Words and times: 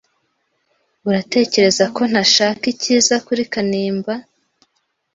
Uratekereza 1.07 1.83
ko 1.95 2.01
ntashaka 2.11 2.63
icyiza 2.73 3.15
kuri 3.25 3.41
Kanimba? 3.53 4.13